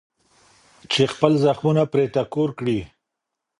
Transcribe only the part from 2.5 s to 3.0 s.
کړي.